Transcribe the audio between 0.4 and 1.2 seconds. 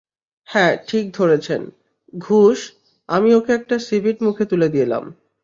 হ্যাঁ ঠিক